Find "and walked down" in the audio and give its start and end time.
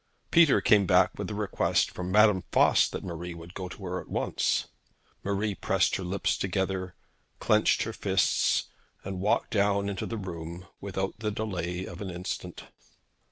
9.03-9.87